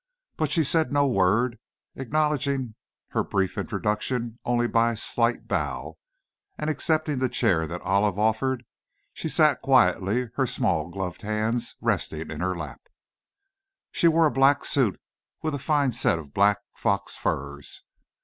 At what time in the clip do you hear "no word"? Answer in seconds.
0.91-1.59